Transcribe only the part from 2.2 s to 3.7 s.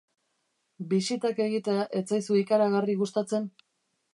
ikaragarri gustatzen?